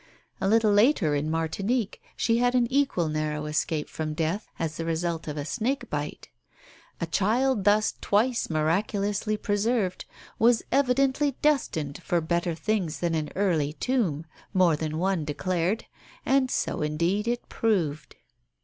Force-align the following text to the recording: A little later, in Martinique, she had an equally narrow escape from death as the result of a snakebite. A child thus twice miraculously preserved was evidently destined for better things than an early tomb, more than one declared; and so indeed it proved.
A 0.41 0.47
little 0.47 0.71
later, 0.71 1.13
in 1.13 1.29
Martinique, 1.29 2.01
she 2.17 2.39
had 2.39 2.55
an 2.55 2.65
equally 2.73 3.13
narrow 3.13 3.45
escape 3.45 3.87
from 3.87 4.15
death 4.15 4.47
as 4.57 4.75
the 4.77 4.83
result 4.83 5.27
of 5.27 5.37
a 5.37 5.45
snakebite. 5.45 6.27
A 6.99 7.05
child 7.05 7.65
thus 7.65 7.93
twice 8.01 8.49
miraculously 8.49 9.37
preserved 9.37 10.05
was 10.39 10.63
evidently 10.71 11.33
destined 11.43 12.01
for 12.01 12.19
better 12.19 12.55
things 12.55 12.99
than 12.99 13.13
an 13.13 13.29
early 13.35 13.73
tomb, 13.73 14.25
more 14.55 14.75
than 14.75 14.97
one 14.97 15.23
declared; 15.23 15.85
and 16.25 16.49
so 16.49 16.81
indeed 16.81 17.27
it 17.27 17.47
proved. 17.47 18.15